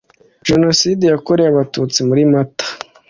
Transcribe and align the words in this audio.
Jenoside 0.47 1.03
Yakorewe 1.07 1.49
Abatutsi 1.51 1.99
muri 2.09 2.21
Mata 2.31 2.65